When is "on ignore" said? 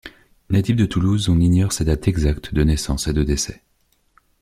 1.29-1.71